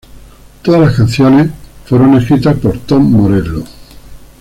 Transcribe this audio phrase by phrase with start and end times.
[0.63, 1.51] Todas las canciones
[1.85, 3.63] fueron escritas por Tom Morello.